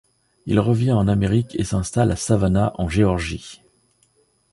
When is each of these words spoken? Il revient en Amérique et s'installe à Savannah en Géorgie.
Il 0.47 0.59
revient 0.59 0.93
en 0.93 1.07
Amérique 1.07 1.55
et 1.59 1.63
s'installe 1.63 2.09
à 2.11 2.15
Savannah 2.15 2.73
en 2.79 2.89
Géorgie. 2.89 3.61